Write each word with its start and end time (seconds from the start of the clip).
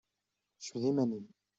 Jbed 0.65 0.83
iman-im! 0.89 1.25